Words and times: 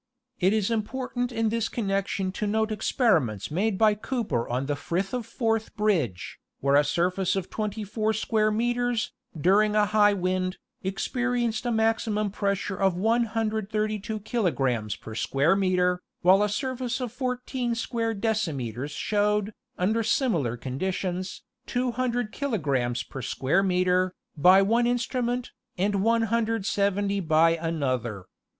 It 0.39 0.51
is 0.51 0.71
im 0.71 0.81
portant 0.81 1.31
in 1.31 1.49
this 1.49 1.69
connection 1.69 2.31
to 2.31 2.47
note 2.47 2.71
experiments 2.71 3.51
made 3.51 3.77
by 3.77 3.93
Cooper 3.93 4.49
on 4.49 4.65
the 4.65 4.75
Frith 4.75 5.13
of 5.13 5.27
Forth 5.27 5.75
Bridge, 5.77 6.39
where 6.59 6.73
a 6.73 6.83
surface 6.83 7.35
of 7.35 7.51
24 7.51 8.13
square 8.13 8.49
metres, 8.49 9.11
during 9.39 9.75
a 9.75 9.85
high 9.85 10.15
wind, 10.15 10.57
experienced 10.81 11.67
a 11.67 11.71
maximum 11.71 12.31
pressure 12.31 12.75
of 12.75 12.97
132 12.97 14.19
kilogrammes 14.21 14.95
per 14.95 15.13
square 15.13 15.55
metre, 15.55 16.01
while 16.23 16.41
a 16.41 16.49
surface 16.49 16.99
of 16.99 17.11
14 17.11 17.75
square 17.75 18.15
decimeters 18.15 18.89
showed, 18.97 19.53
under 19.77 20.01
similar 20.01 20.57
conditions, 20.57 21.43
200 21.67 22.31
kilogrammes 22.33 23.03
per 23.03 23.21
square 23.21 23.61
metre, 23.61 24.15
by 24.35 24.63
one 24.63 24.87
instrument, 24.87 25.51
and 25.77 26.01
170 26.01 27.19
by 27.19 27.51
another. 27.55 28.25